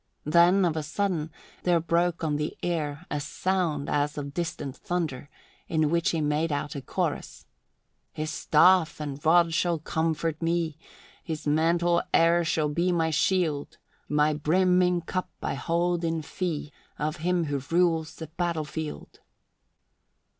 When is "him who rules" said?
17.17-18.15